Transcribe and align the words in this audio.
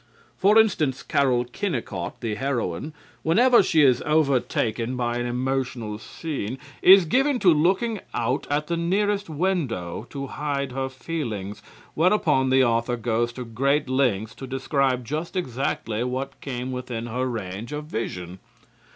For 0.35 0.57
instance, 0.57 1.03
Carol 1.03 1.45
Kennicott, 1.45 2.21
the 2.21 2.33
heroine, 2.33 2.91
whenever 3.21 3.61
she 3.61 3.83
is 3.83 4.01
overtaken 4.03 4.97
by 4.97 5.17
an 5.17 5.27
emotional 5.27 5.99
scene, 5.99 6.57
is 6.81 7.05
given 7.05 7.37
to 7.37 7.53
looking 7.53 7.99
out 8.11 8.47
at 8.49 8.65
the 8.65 8.77
nearest 8.77 9.29
window 9.29 10.07
to 10.09 10.25
hide 10.25 10.71
her 10.71 10.89
feelings, 10.89 11.61
whereupon 11.93 12.49
the 12.49 12.63
author 12.63 12.97
goes 12.97 13.31
to 13.33 13.45
great 13.45 13.87
lengths 13.87 14.33
to 14.33 14.47
describe 14.47 15.05
just 15.05 15.35
exactly 15.35 16.03
what 16.03 16.41
came 16.41 16.71
within 16.71 17.05
her 17.05 17.27
range 17.27 17.71
of 17.71 17.85
vision. 17.85 18.39